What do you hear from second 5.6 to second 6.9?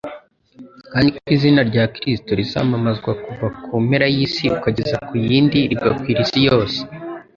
rigakwira isi yose